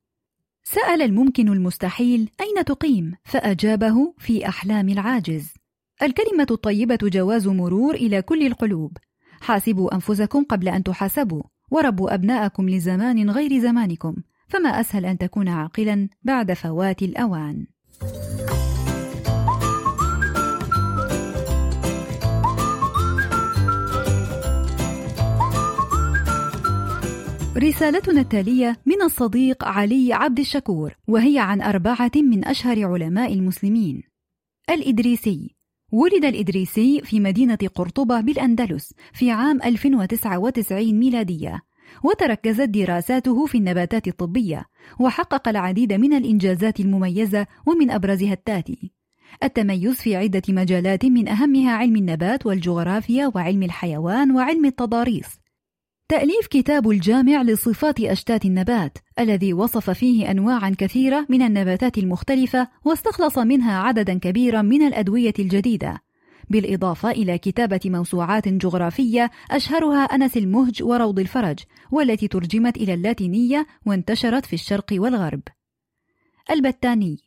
سأل 0.63 1.01
الممكن 1.01 1.49
المستحيل 1.49 2.29
أين 2.41 2.65
تقيم؟ 2.65 3.13
فأجابه 3.23 4.13
في 4.17 4.47
أحلام 4.47 4.89
العاجز. 4.89 5.53
الكلمة 6.01 6.47
الطيبة 6.51 6.99
جواز 7.03 7.47
مرور 7.47 7.95
إلى 7.95 8.21
كل 8.21 8.47
القلوب. 8.47 8.97
حاسبوا 9.41 9.95
أنفسكم 9.95 10.43
قبل 10.43 10.69
أن 10.69 10.83
تحاسبوا 10.83 11.43
وربوا 11.71 12.13
أبناءكم 12.13 12.69
لزمان 12.69 13.29
غير 13.29 13.59
زمانكم. 13.59 14.15
فما 14.47 14.69
أسهل 14.69 15.05
أن 15.05 15.17
تكون 15.17 15.47
عاقلا 15.47 16.09
بعد 16.23 16.53
فوات 16.53 17.01
الأوان. 17.01 17.67
رسالتنا 27.57 28.21
التالية 28.21 28.79
من 28.85 29.01
الصديق 29.01 29.63
علي 29.63 30.13
عبد 30.13 30.39
الشكور 30.39 30.95
وهي 31.07 31.39
عن 31.39 31.61
أربعة 31.61 32.11
من 32.15 32.45
أشهر 32.45 32.85
علماء 32.85 33.33
المسلمين. 33.33 34.03
الإدريسي. 34.69 35.55
ولد 35.91 36.25
الإدريسي 36.25 37.01
في 37.01 37.19
مدينة 37.19 37.57
قرطبة 37.75 38.21
بالأندلس 38.21 38.93
في 39.13 39.31
عام 39.31 39.59
1099 39.65 40.99
ميلادية 40.99 41.61
وتركزت 42.03 42.69
دراساته 42.69 43.45
في 43.45 43.57
النباتات 43.57 44.07
الطبية 44.07 44.65
وحقق 44.99 45.47
العديد 45.47 45.93
من 45.93 46.13
الإنجازات 46.13 46.79
المميزة 46.79 47.47
ومن 47.67 47.91
أبرزها 47.91 48.33
التالي 48.33 48.91
التميز 49.43 50.01
في 50.01 50.15
عدة 50.15 50.41
مجالات 50.49 51.05
من 51.05 51.27
أهمها 51.27 51.71
علم 51.71 51.95
النبات 51.95 52.45
والجغرافيا 52.45 53.31
وعلم 53.35 53.63
الحيوان 53.63 54.31
وعلم 54.31 54.65
التضاريس. 54.65 55.42
تأليف 56.09 56.47
كتاب 56.47 56.89
الجامع 56.89 57.41
لصفات 57.41 57.99
أشتات 57.99 58.45
النبات 58.45 58.97
الذي 59.19 59.53
وصف 59.53 59.89
فيه 59.89 60.31
أنواعا 60.31 60.75
كثيرة 60.77 61.25
من 61.29 61.41
النباتات 61.41 61.97
المختلفة 61.97 62.67
واستخلص 62.85 63.37
منها 63.37 63.79
عددا 63.79 64.19
كبيرا 64.19 64.61
من 64.61 64.81
الأدوية 64.81 65.33
الجديدة. 65.39 66.01
بالإضافة 66.49 67.11
إلى 67.11 67.37
كتابة 67.37 67.79
موسوعات 67.85 68.47
جغرافية 68.47 69.31
أشهرها 69.51 70.03
أنس 70.03 70.37
المهج 70.37 70.83
وروض 70.83 71.19
الفرج 71.19 71.59
والتي 71.91 72.27
ترجمت 72.27 72.77
إلى 72.77 72.93
اللاتينية 72.93 73.67
وانتشرت 73.85 74.45
في 74.45 74.53
الشرق 74.53 74.85
والغرب. 74.91 75.41
البتاني 76.51 77.17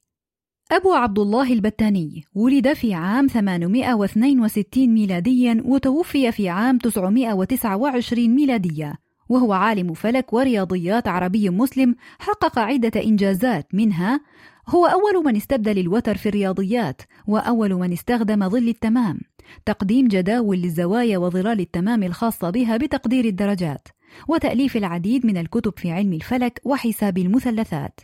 أبو 0.73 0.93
عبد 0.93 1.19
الله 1.19 1.53
البتاني 1.53 2.25
ولد 2.35 2.73
في 2.73 2.95
عام 2.95 3.27
862 3.27 4.87
ميلاديا 4.89 5.63
وتوفي 5.65 6.33
في 6.33 6.49
عام 6.49 6.79
929 6.79 8.29
ميلادية 8.29 8.95
وهو 9.29 9.53
عالم 9.53 9.95
فلك 9.95 10.33
ورياضيات 10.33 11.09
عربي 11.09 11.51
مسلم 11.51 11.97
حقق 12.19 12.59
عدة 12.59 13.03
إنجازات 13.03 13.75
منها 13.75 14.21
هو 14.69 14.87
أول 14.87 15.25
من 15.25 15.37
استبدل 15.37 15.79
الوتر 15.79 16.17
في 16.17 16.29
الرياضيات 16.29 17.03
وأول 17.27 17.75
من 17.75 17.93
استخدم 17.93 18.49
ظل 18.49 18.69
التمام 18.69 19.21
تقديم 19.67 20.09
جداول 20.09 20.59
للزوايا 20.59 21.19
وظلال 21.19 21.61
التمام 21.61 22.03
الخاصة 22.03 22.51
بها 22.51 22.77
بتقدير 22.77 23.25
الدرجات 23.25 23.89
وتأليف 24.29 24.77
العديد 24.77 25.27
من 25.27 25.37
الكتب 25.37 25.79
في 25.79 25.91
علم 25.91 26.13
الفلك 26.13 26.61
وحساب 26.65 27.19
المثلثات. 27.19 28.01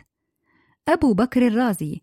أبو 0.87 1.13
بكر 1.13 1.47
الرازي 1.47 2.01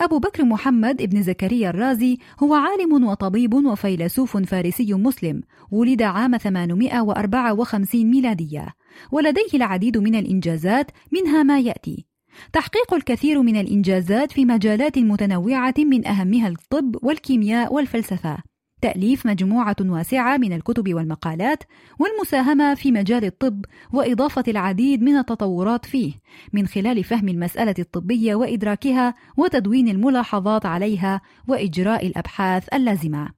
أبو 0.00 0.18
بكر 0.18 0.44
محمد 0.44 1.02
ابن 1.02 1.22
زكريا 1.22 1.70
الرازي 1.70 2.18
هو 2.42 2.54
عالم 2.54 3.04
وطبيب 3.04 3.54
وفيلسوف 3.54 4.36
فارسي 4.36 4.94
مسلم 4.94 5.40
ولد 5.70 6.02
عام 6.02 6.36
854 6.36 8.04
ميلادية 8.04 8.68
ولديه 9.12 9.54
العديد 9.54 9.98
من 9.98 10.14
الإنجازات 10.14 10.90
منها 11.12 11.42
ما 11.42 11.60
يأتي. 11.60 12.06
تحقيق 12.52 12.94
الكثير 12.94 13.42
من 13.42 13.60
الإنجازات 13.60 14.32
في 14.32 14.44
مجالات 14.44 14.98
متنوعة 14.98 15.74
من 15.78 16.06
أهمها 16.06 16.48
الطب 16.48 16.96
والكيمياء 17.02 17.72
والفلسفة. 17.72 18.38
تأليف 18.80 19.26
مجموعة 19.26 19.76
واسعة 19.80 20.36
من 20.36 20.52
الكتب 20.52 20.94
والمقالات 20.94 21.62
والمساهمة 21.98 22.74
في 22.74 22.92
مجال 22.92 23.24
الطب 23.24 23.64
وإضافة 23.92 24.44
العديد 24.48 25.02
من 25.02 25.16
التطورات 25.16 25.86
فيه 25.86 26.12
من 26.52 26.66
خلال 26.66 27.04
فهم 27.04 27.28
المسألة 27.28 27.74
الطبية 27.78 28.34
وإدراكها 28.34 29.14
وتدوين 29.36 29.88
الملاحظات 29.88 30.66
عليها 30.66 31.20
وإجراء 31.48 32.06
الأبحاث 32.06 32.74
اللازمة. 32.74 33.28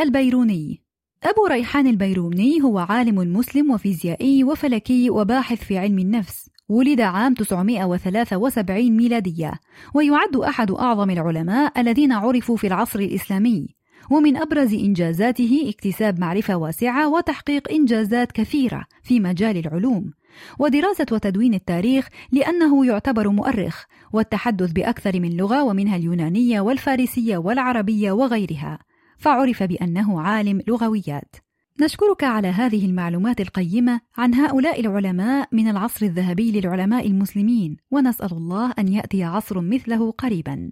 البيروني 0.00 0.82
أبو 1.24 1.46
ريحان 1.46 1.86
البيروني 1.86 2.62
هو 2.62 2.78
عالم 2.78 3.36
مسلم 3.36 3.70
وفيزيائي 3.70 4.44
وفلكي 4.44 5.10
وباحث 5.10 5.64
في 5.64 5.78
علم 5.78 5.98
النفس 5.98 6.50
ولد 6.68 7.00
عام 7.00 7.34
973 7.34 8.96
ميلادية 8.96 9.52
ويعد 9.94 10.36
أحد 10.36 10.70
أعظم 10.70 11.10
العلماء 11.10 11.80
الذين 11.80 12.12
عرفوا 12.12 12.56
في 12.56 12.66
العصر 12.66 12.98
الإسلامي 12.98 13.79
ومن 14.10 14.36
أبرز 14.36 14.74
إنجازاته 14.74 15.66
اكتساب 15.68 16.20
معرفة 16.20 16.56
واسعة 16.56 17.08
وتحقيق 17.08 17.72
إنجازات 17.72 18.32
كثيرة 18.32 18.84
في 19.02 19.20
مجال 19.20 19.56
العلوم 19.56 20.12
ودراسة 20.58 21.06
وتدوين 21.12 21.54
التاريخ 21.54 22.08
لأنه 22.32 22.86
يعتبر 22.86 23.28
مؤرخ 23.28 23.84
والتحدث 24.12 24.72
بأكثر 24.72 25.20
من 25.20 25.36
لغة 25.36 25.64
ومنها 25.64 25.96
اليونانية 25.96 26.60
والفارسية 26.60 27.36
والعربية 27.36 28.12
وغيرها 28.12 28.78
فعرف 29.18 29.62
بأنه 29.62 30.20
عالم 30.20 30.62
لغويات. 30.68 31.36
نشكرك 31.80 32.24
على 32.24 32.48
هذه 32.48 32.86
المعلومات 32.86 33.40
القيمة 33.40 34.00
عن 34.16 34.34
هؤلاء 34.34 34.80
العلماء 34.80 35.48
من 35.52 35.68
العصر 35.68 36.06
الذهبي 36.06 36.60
للعلماء 36.60 37.06
المسلمين 37.06 37.76
ونسأل 37.90 38.32
الله 38.32 38.74
أن 38.78 38.88
يأتي 38.88 39.24
عصر 39.24 39.60
مثله 39.60 40.10
قريبا. 40.10 40.70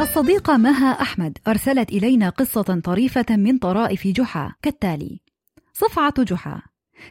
الصديقة 0.00 0.56
مها 0.56 1.02
أحمد 1.02 1.38
أرسلت 1.48 1.90
إلينا 1.90 2.28
قصة 2.28 2.80
طريفة 2.84 3.26
من 3.30 3.58
طرائف 3.58 4.06
جحا 4.06 4.52
كالتالي: 4.62 5.20
صفعة 5.72 6.22
جحا. 6.22 6.62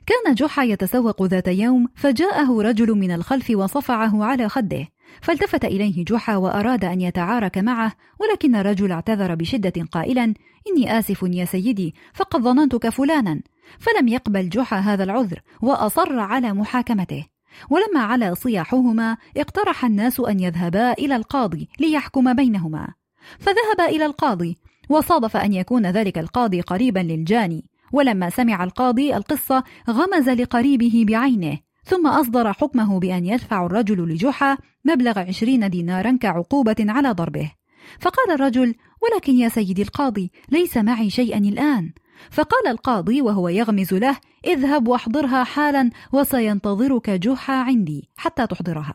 كان 0.06 0.34
جحا 0.34 0.64
يتسوق 0.64 1.24
ذات 1.24 1.48
يوم 1.48 1.88
فجاءه 1.96 2.62
رجل 2.62 2.92
من 2.92 3.12
الخلف 3.12 3.50
وصفعه 3.50 4.26
على 4.26 4.50
خده 4.50 4.88
فالتفت 5.22 5.66
إليه 5.66 6.06
جحا 6.06 6.36
وأراد 6.36 6.86
أن 6.86 7.02
يتعارك 7.02 7.58
معه 7.58 7.94
ولكن 8.20 8.56
الرجل 8.56 8.92
اعتذر 8.92 9.36
بشدة 9.36 9.84
قائلا 9.92 10.34
إني 10.68 11.00
آسف 11.00 11.24
يا 11.24 11.46
سيدي 11.46 11.96
فقد 12.14 12.42
ظننتك 12.42 12.90
فلانا. 12.90 13.42
فلم 13.80 14.08
يقبل 14.08 14.50
جحا 14.50 14.80
هذا 14.80 15.04
العذر 15.04 15.42
وأصر 15.62 16.20
على 16.20 16.54
محاكمته. 16.54 17.26
ولما 17.70 18.00
علا 18.00 18.34
صياحهما 18.34 19.18
اقترح 19.38 19.86
الناس 19.86 20.20
أن 20.20 20.40
يذهبا 20.40 20.94
إلى 20.94 21.16
القاضي 21.16 21.70
ليحكم 21.80 22.34
بينهما. 22.34 22.88
فذهبا 23.40 23.86
إلى 23.86 24.06
القاضي 24.06 24.58
وصادف 24.90 25.38
أن 25.38 25.54
يكون 25.54 25.86
ذلك 25.86 26.18
القاضي 26.18 26.62
قريبا 26.62 27.00
للجاني. 27.00 27.66
ولما 27.92 28.30
سمع 28.30 28.64
القاضي 28.64 29.16
القصة 29.16 29.64
غمز 29.90 30.30
لقريبه 30.30 31.06
بعينه 31.08 31.58
ثم 31.84 32.08
أصدر 32.08 32.54
حكمه 32.54 33.00
بأن 33.00 33.26
يدفع 33.26 33.66
الرجل 33.66 34.10
لجحا 34.10 34.58
مبلغ 34.86 35.20
عشرين 35.20 35.70
دينارا 35.70 36.18
كعقوبة 36.22 36.76
على 36.80 37.12
ضربه. 37.12 37.52
فقال 38.00 38.32
الرجل 38.32 38.76
ولكن 39.02 39.34
يا 39.34 39.50
سيدي 39.50 39.82
القاضي 39.82 40.32
ليس 40.50 40.78
معي 40.78 41.10
شيئا 41.10 41.38
الآن. 41.38 41.94
فقال 42.32 42.68
القاضي 42.68 43.22
وهو 43.22 43.50
يغمز 43.50 43.94
له 43.94 44.18
اذهب 44.48 44.88
واحضرها 44.88 45.44
حالا 45.44 45.90
وسينتظرك 46.14 47.10
جحا 47.10 47.54
عندي 47.54 48.10
حتى 48.18 48.48
تحضرها. 48.48 48.94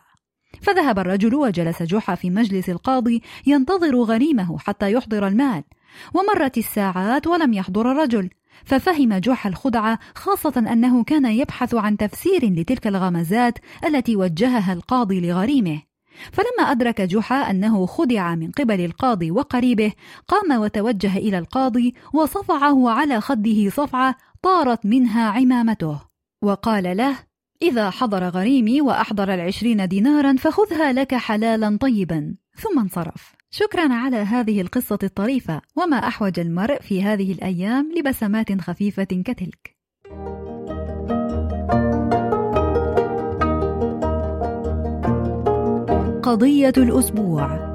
فذهب 0.63 0.99
الرجل 0.99 1.35
وجلس 1.35 1.83
جحا 1.83 2.15
في 2.15 2.31
مجلس 2.31 2.71
القاضي 2.71 3.23
ينتظر 3.47 3.97
غريمه 3.97 4.59
حتى 4.59 4.93
يحضر 4.93 5.27
المال. 5.27 5.65
ومرت 6.15 6.59
الساعات 6.59 7.27
ولم 7.27 7.53
يحضر 7.53 7.93
الرجل 7.93 8.31
ففهم 8.65 9.15
جحا 9.15 9.49
الخدعة 9.51 9.99
خاصة 10.15 10.65
أنه 10.73 11.05
كان 11.05 11.25
يبحث 11.25 11.75
عن 11.75 11.97
تفسير 11.97 12.45
لتلك 12.45 12.87
الغمزات 12.87 13.59
التي 13.85 14.17
وجهها 14.17 14.73
القاضي 14.73 15.21
لغريمه. 15.21 15.83
فلما 16.33 16.71
أدرك 16.71 17.01
جحا 17.01 17.51
أنه 17.51 17.87
خدع 17.87 18.35
من 18.35 18.51
قبل 18.51 18.85
القاضي 18.85 19.31
وقريبه 19.31 19.93
قام 20.29 20.61
وتوجه 20.61 21.17
إلى 21.17 21.39
القاضي 21.39 21.95
وصفعه 22.15 22.91
على 22.91 23.21
خده 23.21 23.71
صفعة 23.71 24.17
طارت 24.43 24.87
منها 24.87 25.31
عمامته. 25.31 26.01
وقال 26.43 26.97
له 26.97 27.17
إذا 27.63 27.91
حضر 27.91 28.29
غريمي 28.29 28.81
وأحضر 28.81 29.35
العشرين 29.35 29.89
دينارا 29.89 30.37
فخذها 30.37 30.93
لك 30.93 31.15
حلالا 31.15 31.79
طيبا. 31.81 32.35
ثم 32.57 32.79
انصرف. 32.79 33.35
شكرا 33.51 33.95
على 33.95 34.17
هذه 34.17 34.61
القصة 34.61 34.99
الطريفة 35.03 35.63
وما 35.77 35.97
أحوج 35.97 36.41
المرء 36.41 36.81
في 36.81 37.03
هذه 37.03 37.33
الأيام 37.33 37.93
لبسمات 37.97 38.61
خفيفة 38.61 39.05
كتلك. 39.05 39.77
قضية 46.25 46.73
الأسبوع 46.77 47.75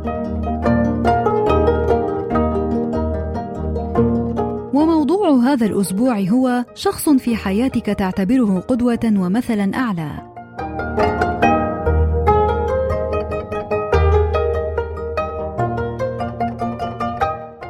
وموضوع 4.74 5.30
هذا 5.30 5.66
الأسبوع 5.66 6.20
هو 6.20 6.66
شخص 6.76 7.10
في 7.10 7.36
حياتك 7.36 7.86
تعتبره 7.86 8.60
قدوة 8.60 9.00
ومثلا 9.06 9.76
أعلى. 9.76 10.10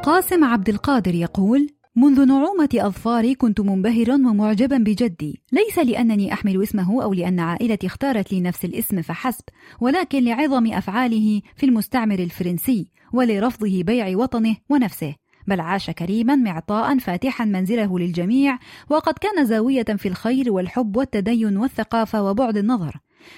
قاسم 0.02 0.44
عبد 0.44 0.68
القادر 0.68 1.14
يقول: 1.14 1.79
منذ 2.00 2.26
نعومة 2.26 2.68
أظفاري 2.74 3.34
كنت 3.34 3.60
منبهرا 3.60 4.14
ومعجبا 4.14 4.78
بجدي. 4.78 5.40
ليس 5.52 5.78
لأنني 5.78 6.32
أحمل 6.32 6.62
اسمه 6.62 7.02
أو 7.02 7.12
لأن 7.12 7.40
عائلتي 7.40 7.86
اختارت 7.86 8.32
لي 8.32 8.40
نفس 8.40 8.64
الاسم 8.64 9.02
فحسب 9.02 9.44
ولكن 9.80 10.24
لعظم 10.24 10.72
أفعاله 10.72 11.42
في 11.56 11.66
المستعمر 11.66 12.18
الفرنسي 12.18 12.90
ولرفضه 13.12 13.82
بيع 13.82 14.16
وطنه 14.16 14.56
ونفسه 14.68 15.14
بل 15.46 15.60
عاش 15.60 15.90
كريما 15.90 16.36
معطاء 16.36 16.98
فاتحا 16.98 17.44
منزله 17.44 17.98
للجميع 17.98 18.58
وقد 18.90 19.14
كان 19.14 19.46
زاوية 19.46 19.82
في 19.82 20.08
الخير 20.08 20.52
والحب 20.52 20.96
والتدين 20.96 21.56
والثقافة 21.56 22.22
وبعد 22.22 22.56
النظر. 22.56 22.96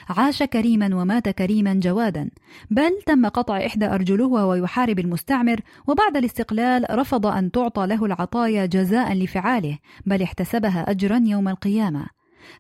عاش 0.08 0.42
كريما 0.42 0.96
ومات 0.96 1.28
كريما 1.28 1.74
جوادا 1.74 2.30
بل 2.70 2.90
تم 3.06 3.28
قطع 3.28 3.66
إحدى 3.66 3.86
أرجله 3.86 4.26
وهو 4.26 4.54
يحارب 4.54 4.98
المستعمر 4.98 5.60
وبعد 5.86 6.16
الاستقلال 6.16 6.86
رفض 6.90 7.26
أن 7.26 7.50
تعطى 7.50 7.86
له 7.86 8.04
العطايا 8.04 8.66
جزاء 8.66 9.12
لفعاله 9.12 9.78
بل 10.06 10.22
احتسبها 10.22 10.90
أجرا 10.90 11.20
يوم 11.24 11.48
القيامة. 11.48 12.06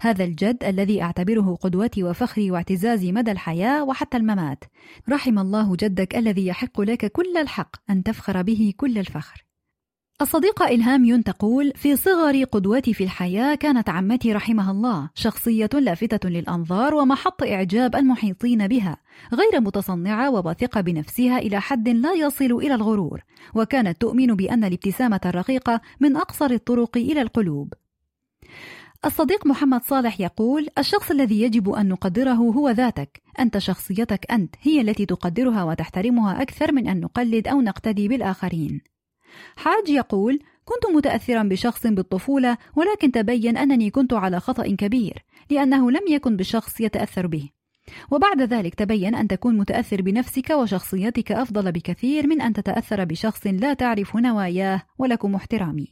هذا 0.00 0.24
الجد 0.24 0.64
الذي 0.64 1.02
أعتبره 1.02 1.58
قدوتي 1.60 2.04
وفخري 2.04 2.50
واعتزازي 2.50 3.12
مدى 3.12 3.32
الحياة 3.32 3.84
وحتى 3.84 4.16
الممات. 4.16 4.64
رحم 5.08 5.38
الله 5.38 5.76
جدك 5.76 6.16
الذي 6.16 6.46
يحق 6.46 6.80
لك 6.80 7.12
كل 7.12 7.36
الحق 7.36 7.76
أن 7.90 8.02
تفخر 8.02 8.42
به 8.42 8.74
كل 8.76 8.98
الفخر. 8.98 9.51
الصديقة 10.22 10.68
إلهام 10.68 11.22
تقول 11.22 11.72
في 11.76 11.96
صغري 11.96 12.44
قدوتي 12.44 12.94
في 12.94 13.04
الحياة 13.04 13.54
كانت 13.54 13.88
عمتي 13.88 14.32
رحمها 14.32 14.70
الله 14.70 15.10
شخصية 15.14 15.70
لافتة 15.74 16.28
للأنظار 16.28 16.94
ومحط 16.94 17.42
إعجاب 17.42 17.96
المحيطين 17.96 18.68
بها 18.68 18.96
غير 19.34 19.60
متصنعة 19.60 20.30
وواثقة 20.30 20.80
بنفسها 20.80 21.38
إلى 21.38 21.60
حد 21.60 21.88
لا 21.88 22.12
يصل 22.12 22.52
إلى 22.52 22.74
الغرور 22.74 23.22
وكانت 23.54 24.00
تؤمن 24.00 24.26
بأن 24.26 24.64
الابتسامة 24.64 25.20
الرقيقة 25.24 25.80
من 26.00 26.16
أقصر 26.16 26.50
الطرق 26.50 26.96
إلى 26.96 27.22
القلوب. 27.22 27.74
الصديق 29.04 29.46
محمد 29.46 29.84
صالح 29.84 30.20
يقول 30.20 30.68
الشخص 30.78 31.10
الذي 31.10 31.42
يجب 31.42 31.70
أن 31.70 31.88
نقدره 31.88 32.32
هو 32.32 32.70
ذاتك 32.70 33.22
أنت 33.40 33.58
شخصيتك 33.58 34.32
أنت 34.32 34.54
هي 34.62 34.80
التي 34.80 35.06
تقدرها 35.06 35.64
وتحترمها 35.64 36.42
أكثر 36.42 36.72
من 36.72 36.88
أن 36.88 37.00
نقلد 37.00 37.48
أو 37.48 37.60
نقتدي 37.60 38.08
بالآخرين. 38.08 38.91
حاج 39.56 39.88
يقول 39.88 40.38
كنت 40.64 40.96
متأثرا 40.96 41.42
بشخص 41.42 41.86
بالطفولة 41.86 42.56
ولكن 42.76 43.12
تبين 43.12 43.56
أنني 43.56 43.90
كنت 43.90 44.12
على 44.12 44.40
خطأ 44.40 44.66
كبير 44.66 45.24
لأنه 45.50 45.90
لم 45.90 46.02
يكن 46.08 46.36
بشخص 46.36 46.80
يتأثر 46.80 47.26
به. 47.26 47.50
وبعد 48.10 48.42
ذلك 48.42 48.74
تبين 48.74 49.14
أن 49.14 49.28
تكون 49.28 49.58
متأثر 49.58 50.02
بنفسك 50.02 50.50
وشخصيتك 50.50 51.32
أفضل 51.32 51.72
بكثير 51.72 52.26
من 52.26 52.40
أن 52.40 52.52
تتأثر 52.52 53.04
بشخص 53.04 53.46
لا 53.46 53.74
تعرف 53.74 54.16
نواياه 54.16 54.82
ولكم 54.98 55.34
احترامي. 55.34 55.88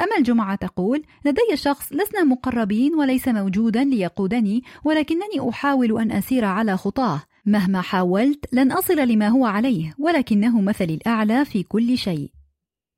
أما 0.00 0.16
الجمعة 0.18 0.54
تقول 0.54 1.02
لدي 1.24 1.56
شخص 1.56 1.92
لسنا 1.92 2.24
مقربين 2.24 2.94
وليس 2.94 3.28
موجودا 3.28 3.84
ليقودني 3.84 4.62
ولكنني 4.84 5.48
أحاول 5.50 6.00
أن 6.00 6.12
أسير 6.12 6.44
على 6.44 6.76
خطاه. 6.76 7.22
مهما 7.46 7.80
حاولت 7.80 8.44
لن 8.52 8.72
أصل 8.72 8.96
لما 8.96 9.28
هو 9.28 9.46
عليه 9.46 9.94
ولكنه 9.98 10.60
مثلي 10.60 10.94
الأعلى 10.94 11.44
في 11.44 11.62
كل 11.62 11.98
شيء. 11.98 12.39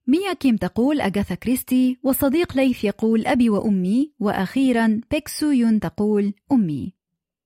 ميا 0.07 0.33
كيم 0.33 0.57
تقول 0.57 1.01
أغاثا 1.01 1.35
كريستي 1.35 1.99
والصديق 2.03 2.57
ليث 2.57 2.85
يقول 2.85 3.27
أبي 3.27 3.51
وأمي 3.51 4.13
وأخيرا 4.21 5.01
بيكسو 5.11 5.51
يون 5.51 5.81
تقول 5.81 6.35
أمي. 6.53 6.93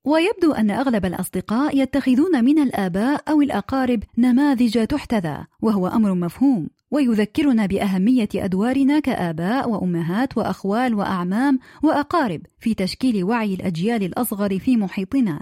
ويبدو 0.04 0.52
أن 0.52 0.70
أغلب 0.70 1.06
الأصدقاء 1.06 1.78
يتخذون 1.78 2.44
من 2.44 2.58
الآباء 2.58 3.22
أو 3.30 3.42
الأقارب 3.42 4.02
نماذج 4.18 4.86
تحتذى 4.86 5.44
وهو 5.62 5.86
أمر 5.86 6.14
مفهوم 6.14 6.68
ويذكرنا 6.90 7.66
بأهمية 7.66 8.28
أدوارنا 8.34 9.00
كآباء 9.00 9.70
وأمهات 9.70 10.38
وأخوال 10.38 10.94
وأعمام 10.94 11.58
وأقارب 11.82 12.40
في 12.58 12.74
تشكيل 12.74 13.24
وعي 13.24 13.54
الأجيال 13.54 14.02
الأصغر 14.02 14.58
في 14.58 14.76
محيطنا. 14.76 15.40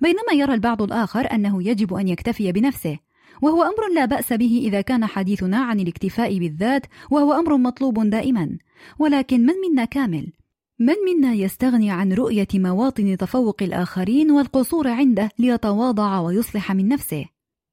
بينما 0.00 0.32
يرى 0.32 0.54
البعض 0.54 0.82
الآخر 0.82 1.32
أنه 1.32 1.62
يجب 1.68 1.94
أن 1.94 2.08
يكتفي 2.08 2.52
بنفسه 2.52 2.98
وهو 3.42 3.62
أمر 3.62 3.94
لا 3.94 4.04
بأس 4.04 4.32
به 4.32 4.62
إذا 4.64 4.80
كان 4.80 5.06
حديثنا 5.06 5.58
عن 5.58 5.80
الاكتفاء 5.80 6.38
بالذات 6.38 6.86
وهو 7.10 7.32
أمر 7.32 7.56
مطلوب 7.56 8.10
دائما. 8.10 8.58
ولكن 8.98 9.46
من 9.46 9.54
منا 9.68 9.84
كامل؟ 9.84 10.32
من 10.78 10.94
منا 11.06 11.34
يستغني 11.34 11.90
عن 11.90 12.12
رؤية 12.12 12.48
مواطن 12.54 13.16
تفوق 13.16 13.62
الآخرين 13.62 14.30
والقصور 14.30 14.88
عنده 14.88 15.30
ليتواضع 15.38 16.20
ويصلح 16.20 16.72
من 16.72 16.88
نفسه؟ 16.88 17.24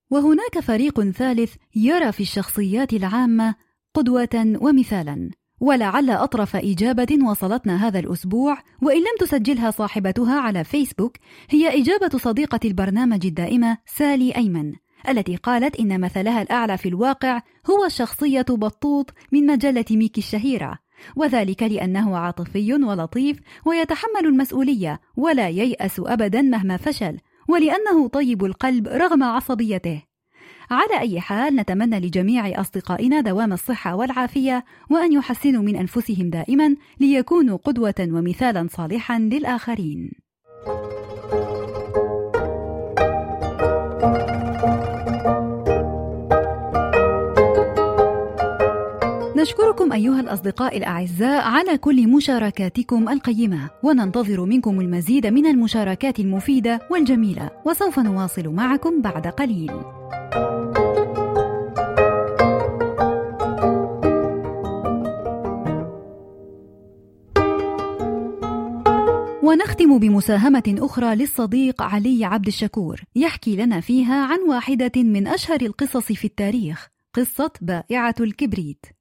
وهناك 0.10 0.60
فريق 0.60 1.02
ثالث 1.02 1.56
يرى 1.76 2.12
في 2.12 2.22
الشخصيات 2.22 2.94
العامة 2.94 3.56
قدوة 3.94 4.58
ومثالا. 4.62 5.30
ولعل 5.60 6.10
أطرف 6.10 6.56
إجابة 6.56 7.26
وصلتنا 7.30 7.88
هذا 7.88 8.00
الأسبوع 8.00 8.58
وإن 8.82 8.98
لم 8.98 9.18
تسجلها 9.20 9.72
صاحبتها 9.72 10.40
على 10.40 10.64
فيسبوك 10.64 11.18
هي 11.50 11.82
إجابة 11.82 12.18
صديقة 12.18 12.60
البرنامج 12.66 13.26
الدائمة 13.26 13.78
سالي 13.86 14.36
أيمن. 14.36 14.74
التي 15.10 15.36
قالت 15.36 15.76
إن 15.76 16.02
مثلها 16.02 16.42
الأعلى 16.42 16.78
في 16.78 16.90
الواقع 16.90 17.42
هو 17.70 17.88
شخصية 17.88 18.46
بطوط 18.50 19.14
من 19.32 19.46
مجلة 19.46 19.86
ميكي 19.92 20.22
الشهيرة 20.22 20.80
وذلك 21.16 21.64
لأنه 21.64 22.18
عاطفي 22.18 22.74
ولطيف 22.74 23.40
ويتحمل 23.66 24.26
المسؤولية 24.26 25.00
ولا 25.18 25.50
ييأس 25.50 26.02
أبدا 26.06 26.42
مهما 26.42 26.78
فشل 26.78 27.18
ولأنه 27.50 28.08
طيب 28.08 28.46
القلب 28.46 28.88
رغم 28.88 29.24
عصبيته 29.24 30.04
على 30.72 31.00
أي 31.00 31.22
حال 31.22 31.56
نتمنى 31.56 32.00
لجميع 32.00 32.62
أصدقائنا 32.62 33.22
دوام 33.22 33.54
الصحة 33.54 33.96
والعافية 33.96 34.66
وأن 34.90 35.14
يحسنوا 35.14 35.64
من 35.64 35.76
أنفسهم 35.76 36.30
دائما 36.30 36.76
ليكونوا 37.00 37.58
قدوة 37.58 37.96
ومثالا 38.00 38.68
صالحا 38.72 39.20
للآخرين. 39.20 40.12
نشكركم 49.48 49.94
أيها 49.94 50.20
الأصدقاء 50.20 50.78
الأعزاء 50.78 51.42
على 51.42 51.78
كل 51.78 52.08
مشاركاتكم 52.08 53.10
القيمة 53.10 53.70
وننتظر 53.84 54.46
منكم 54.46 54.82
المزيد 54.82 55.28
من 55.28 55.46
المشاركات 55.46 56.20
المفيدة 56.20 56.80
والجميلة 56.92 57.52
وسوف 57.66 58.00
نواصل 58.00 58.48
معكم 58.48 59.02
بعد 59.02 59.28
قليل. 59.28 59.72
ونختم 69.44 70.00
بمساهمة 70.00 70.76
أخرى 70.80 71.16
للصديق 71.16 71.82
علي 71.82 72.26
عبد 72.26 72.48
الشكور 72.48 73.02
يحكي 73.16 73.56
لنا 73.56 73.80
فيها 73.82 74.26
عن 74.26 74.40
واحدة 74.50 74.92
من 74.96 75.28
أشهر 75.28 75.62
القصص 75.62 76.12
في 76.12 76.26
التاريخ 76.26 76.88
قصة 77.14 77.52
بائعة 77.62 78.16
الكبريت. 78.20 78.97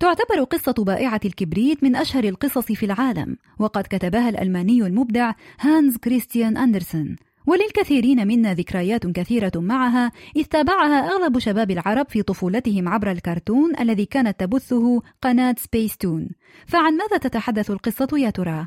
تعتبر 0.00 0.44
قصة 0.44 0.74
بائعة 0.78 1.20
الكبريت 1.24 1.84
من 1.84 1.96
أشهر 1.96 2.24
القصص 2.24 2.72
في 2.72 2.86
العالم 2.86 3.36
وقد 3.58 3.84
كتبها 3.90 4.28
الألماني 4.28 4.86
المبدع 4.86 5.32
هانز 5.60 5.96
كريستيان 5.96 6.56
أندرسون 6.56 7.16
وللكثيرين 7.46 8.26
منا 8.26 8.54
ذكريات 8.54 9.06
كثيرة 9.06 9.52
معها 9.56 10.12
إذ 10.36 10.44
تابعها 10.44 11.08
أغلب 11.08 11.38
شباب 11.38 11.70
العرب 11.70 12.08
في 12.08 12.22
طفولتهم 12.22 12.88
عبر 12.88 13.10
الكرتون 13.10 13.72
الذي 13.80 14.06
كانت 14.06 14.40
تبثه 14.40 15.02
قناة 15.22 15.54
سبيس 15.58 15.96
تون 15.96 16.28
فعن 16.66 16.96
ماذا 16.96 17.16
تتحدث 17.16 17.70
القصة 17.70 18.08
يا 18.12 18.30
ترى؟ 18.30 18.66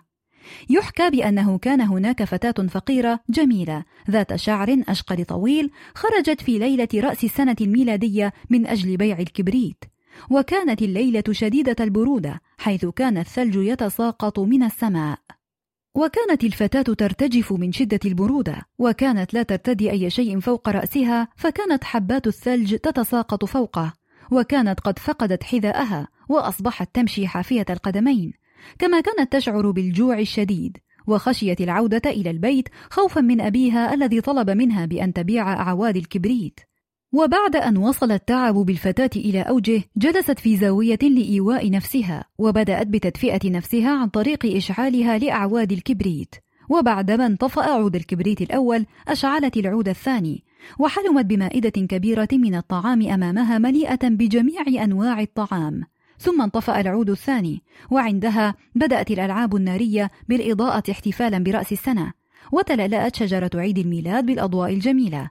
يحكى 0.70 1.10
بأنه 1.10 1.58
كان 1.58 1.82
هناك 1.82 2.24
فتاة 2.24 2.68
فقيرة 2.68 3.20
جميلة 3.30 3.84
ذات 4.12 4.36
شعر 4.36 4.84
أشقر 4.89 5.24
طويل 5.24 5.72
خرجت 5.96 6.41
في 6.41 6.60
ليلة 6.60 6.88
رأس 6.96 7.24
السنة 7.24 7.56
الميلادية 7.62 8.34
من 8.50 8.68
أجل 8.68 8.98
بيع 8.98 9.20
الكبريت. 9.20 9.84
وكانت 10.30 10.82
الليلة 10.82 11.23
شديدة 11.32 11.75
البرودة 11.80 12.41
حيث 12.58 12.86
كان 12.86 13.17
الثلج 13.17 13.56
يتساقط 13.56 14.39
من 14.39 14.63
السماء. 14.63 15.19
وكانت 15.95 16.43
الفتاة 16.43 16.82
ترتجف 16.82 17.54
من 17.54 17.71
شدة 17.71 17.99
البرودة 18.06 18.62
وكانت 18.80 19.34
لا 19.34 19.43
ترتدي 19.43 19.91
أي 19.91 20.10
شيء 20.10 20.39
فوق 20.39 20.69
رأسها 20.69 21.28
فكانت 21.36 21.84
حبات 21.84 22.28
الثلج 22.28 22.75
تتساقط 22.75 23.45
فوقه. 23.45 23.93
وكانت 24.32 24.80
قد 24.80 24.99
فقدت 24.99 25.43
حذاءها 25.43 26.08
وأصبحت 26.30 26.95
تمشي 26.95 27.28
حافية 27.28 27.65
القدمين. 27.69 28.34
كما 28.80 29.01
كانت 29.01 29.34
تشعر 29.34 29.71
بالجوع 29.71 30.19
الشديد. 30.19 30.78
وخشيت 31.08 31.62
العودة 31.62 32.10
إلى 32.10 32.30
البيت 32.30 32.69
خوفا 32.89 33.21
من 33.21 33.41
أبيها 33.41 33.93
الذي 33.93 34.21
طلب 34.21 34.49
منها 34.49 34.86
بأن 34.86 35.13
تبيع 35.13 35.54
أعواد 35.54 35.97
الكبريت. 35.97 36.60
وبعد 37.15 37.56
أن 37.56 37.78
وصل 37.78 38.12
التعب 38.12 38.54
بالفتاة 38.54 39.10
إلى 39.15 39.41
أوجه 39.41 39.84
جلست 39.97 40.39
في 40.39 40.58
زاوية 40.58 40.99
لإيواء 41.01 41.71
نفسها 41.71 42.25
وبدأت 42.38 42.88
بتدفئة 42.88 43.49
نفسها 43.49 43.99
عن 43.99 44.08
طريق 44.10 44.56
إشعالها 44.56 45.17
لأعواد 45.17 45.71
الكبريت. 45.71 46.36
وبعدما 46.69 47.25
انطفأ 47.25 47.62
عود 47.62 47.95
الكبريت 47.95 48.41
الأول 48.41 48.86
أشعلت 49.08 49.58
العود 49.58 49.89
الثاني 49.89 50.43
وحلمت 50.80 51.25
بمائدة 51.25 51.69
كبيرة 51.69 52.28
من 52.32 52.56
الطعام 52.56 53.01
أمامها 53.08 53.58
مليئة 53.58 54.10
بجميع 54.10 54.84
أنواع 54.84 55.21
الطعام. 55.21 55.82
ثم 56.19 56.41
انطفأ 56.41 56.82
العود 56.82 57.10
الثاني 57.10 57.62
وعندها 57.91 58.56
بدأت 58.75 59.12
الألعاب 59.12 59.56
النارية 59.56 60.12
بالإضاءة 60.30 60.91
احتفالا 60.91 61.39
برأس 61.39 61.71
السنة 61.71 62.13
وتلألأت 62.51 63.15
شجرة 63.15 63.51
عيد 63.56 63.78
الميلاد 63.78 64.25
بالأضواء 64.25 64.73
الجميلة. 64.73 65.30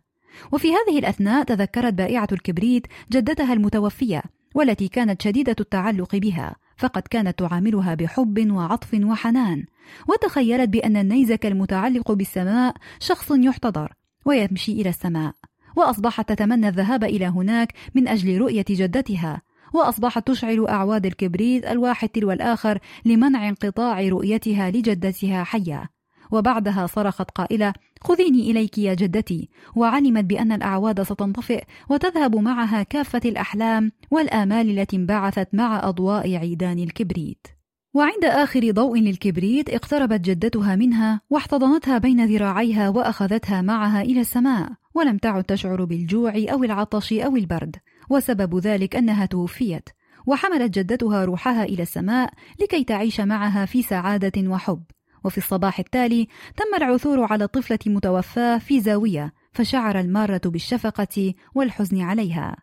وفي 0.53 0.69
هذه 0.69 0.99
الأثناء 0.99 1.45
تذكرت 1.45 1.95
بائعة 1.95 2.29
الكبريت 2.33 2.87
جدتها 3.13 3.53
المتوفية 3.53 4.23
والتي 4.55 4.89
كانت 4.89 5.23
شديدة 5.23 5.57
التعلق 5.61 6.17
بها 6.17 6.57
فقد 6.77 7.03
كانت 7.03 7.39
تعاملها 7.39 7.95
بحب 7.95 8.51
وعطف 8.51 8.95
وحنان 8.95 9.65
وتخيلت 10.09 10.69
بأن 10.69 10.97
النيزك 10.97 11.47
المتعلق 11.47 12.13
بالسماء 12.13 12.75
شخص 13.01 13.31
يحتضر 13.31 13.93
ويمشي 14.25 14.73
إلى 14.73 14.89
السماء 14.89 15.35
وأصبحت 15.77 16.29
تتمنى 16.29 16.69
الذهاب 16.69 17.05
إلى 17.05 17.27
هناك 17.27 17.73
من 17.95 18.09
أجل 18.09 18.39
رؤية 18.39 18.65
جدتها 18.71 19.43
وأصبحت 19.75 20.27
تشعل 20.29 20.67
أعواد 20.67 21.07
الكبريت 21.07 21.67
الواحد 21.67 22.09
تلو 22.09 22.33
الآخر 22.33 22.79
لمنع 23.05 23.49
انقطاع 23.49 24.01
رؤيتها 24.09 24.71
لجدتها 24.71 25.45
حية. 25.45 25.94
وبعدها 26.31 26.87
صرخت 26.87 27.31
قائلة 27.31 27.73
خذيني 28.01 28.51
إليك 28.51 28.79
يا 28.79 28.95
جدتي. 28.95 29.49
وعلمت 29.77 30.25
بأن 30.25 30.53
الأعواد 30.53 31.03
ستنطفئ 31.03 31.65
وتذهب 31.89 32.37
معها 32.37 32.83
كافة 32.83 33.21
الأحلام 33.25 33.93
والآمال 34.11 34.79
التي 34.79 34.97
انبعثت 34.97 35.49
مع 35.53 35.89
أضواء 35.89 36.37
عيدان 36.37 36.79
الكبريت. 36.79 37.47
وعند 37.95 38.25
آخر 38.25 38.71
ضوء 38.71 38.99
للكبريت 38.99 39.71
اقتربت 39.71 40.21
جدتها 40.21 40.77
منها 40.77 41.21
واحتضنتها 41.31 41.99
بين 41.99 42.25
ذراعيها 42.25 42.89
وأخذتها 42.89 43.63
معها 43.63 44.03
إلى 44.03 44.21
السماء 44.21 44.69
ولم 44.95 45.19
تعد 45.19 45.45
تشعر 45.45 45.85
بالجوع 45.85 46.33
أو 46.37 46.65
العطش 46.65 47.13
أو 47.13 47.37
البرد 47.37 47.77
وسبب 48.11 48.59
ذلك 48.59 48.97
أنها 48.97 49.27
توفيت. 49.27 49.89
وحملت 50.27 50.79
جدتها 50.79 51.25
روحها 51.25 51.65
إلى 51.65 51.83
السماء 51.83 52.33
لكي 52.61 52.85
تعيش 52.85 53.21
معها 53.21 53.67
في 53.67 53.83
سعادة 53.83 54.49
وحب. 54.51 54.83
وفي 55.25 55.39
الصباح 55.39 55.79
التالي 55.79 56.29
تم 56.57 56.83
العثور 56.83 57.33
على 57.33 57.45
الطفلة 57.45 57.79
متوفاة 57.87 58.59
في 58.59 58.81
زاوية 58.81 59.33
فشعر 59.53 60.01
المارة 60.01 60.41
بالشفقة 60.45 61.35
والحزن 61.55 62.01
عليها. 62.01 62.57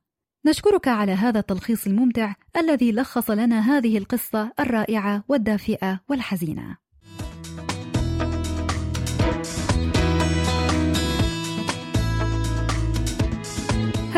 نشكرك 0.45 0.87
على 0.87 1.11
هذا 1.11 1.39
التلخيص 1.39 1.87
الممتع 1.87 2.33
الذي 2.57 2.91
لخص 2.91 3.29
لنا 3.31 3.59
هذه 3.59 3.97
القصة 3.97 4.51
الرائعة 4.59 5.23
والدافئة 5.27 5.99
والحزينة. 6.09 6.80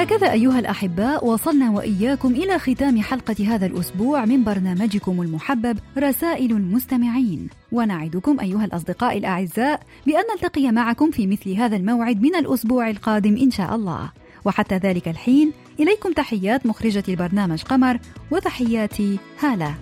هكذا 0.03 0.31
أيها 0.31 0.59
الأحباء 0.59 1.25
وصلنا 1.25 1.71
وإياكم 1.71 2.31
إلى 2.31 2.59
ختام 2.59 3.01
حلقة 3.01 3.35
هذا 3.47 3.65
الأسبوع 3.65 4.25
من 4.25 4.43
برنامجكم 4.43 5.21
المحبب 5.21 5.79
رسائل 5.97 6.51
المستمعين. 6.51 7.49
ونعدكم 7.71 8.39
أيها 8.39 8.65
الأصدقاء 8.65 9.17
الأعزاء 9.17 9.79
بأن 10.05 10.23
نلتقي 10.33 10.71
معكم 10.71 11.11
في 11.11 11.27
مثل 11.27 11.51
هذا 11.51 11.75
الموعد 11.75 12.21
من 12.21 12.35
الأسبوع 12.35 12.89
القادم 12.89 13.37
إن 13.37 13.51
شاء 13.51 13.75
الله. 13.75 14.11
وحتى 14.45 14.77
ذلك 14.77 15.07
الحين 15.07 15.51
إليكم 15.79 16.11
تحيات 16.11 16.65
مخرجة 16.65 17.03
البرنامج 17.09 17.61
قمر 17.61 17.99
وتحياتي 18.31 19.19
هالة 19.39 19.75